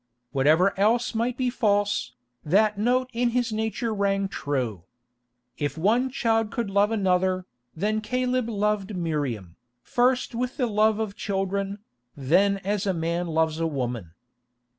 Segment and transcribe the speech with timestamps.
[0.31, 2.13] Whatever else might be false,
[2.43, 4.81] that note in his nature rang true.
[5.59, 11.15] If one child could love another, then Caleb loved Miriam, first with the love of
[11.15, 11.77] children,
[12.17, 14.15] then as a man loves a woman.